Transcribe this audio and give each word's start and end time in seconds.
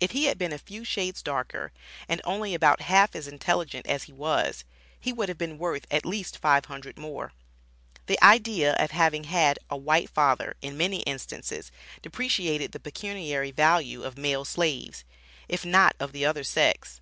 If 0.00 0.10
he 0.10 0.24
had 0.24 0.36
been 0.36 0.52
a 0.52 0.58
few 0.58 0.84
shades 0.84 1.22
darker 1.22 1.70
and 2.08 2.20
only 2.24 2.54
about 2.54 2.80
half 2.80 3.14
as 3.14 3.28
intelligent 3.28 3.86
as 3.86 4.02
he 4.02 4.12
was, 4.12 4.64
he 4.98 5.12
would 5.12 5.28
have 5.28 5.38
been 5.38 5.58
worth 5.58 5.86
at 5.92 6.04
least 6.04 6.42
$500 6.42 6.98
more. 6.98 7.32
The 8.06 8.18
idea 8.20 8.72
of 8.80 8.90
having 8.90 9.22
had 9.30 9.60
a 9.70 9.76
white 9.76 10.10
father, 10.10 10.56
in 10.60 10.76
many 10.76 11.02
instances, 11.02 11.70
depreciated 12.02 12.72
the 12.72 12.80
pecuniary 12.80 13.52
value 13.52 14.02
of 14.02 14.18
male 14.18 14.44
slaves, 14.44 15.04
if 15.48 15.64
not 15.64 15.94
of 16.00 16.10
the 16.10 16.26
other 16.26 16.42
sex. 16.42 17.00